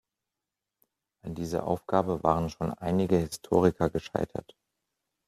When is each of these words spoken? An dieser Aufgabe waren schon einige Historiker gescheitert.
An 1.23 1.35
dieser 1.35 1.67
Aufgabe 1.67 2.23
waren 2.23 2.49
schon 2.49 2.73
einige 2.73 3.17
Historiker 3.17 3.91
gescheitert. 3.91 4.57